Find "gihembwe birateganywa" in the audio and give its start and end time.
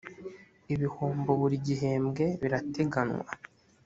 1.65-3.27